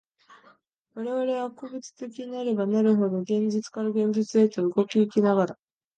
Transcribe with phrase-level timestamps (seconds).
[0.95, 5.59] 我々は個物的なればなるほど、現実から現実へと動き行きながら、